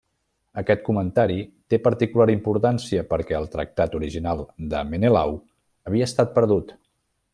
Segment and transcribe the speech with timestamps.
[0.59, 1.35] Aquest comentari
[1.73, 4.43] té particular importància perquè el tractat original
[4.73, 5.37] de Menelau
[5.91, 6.75] havia estat perdut.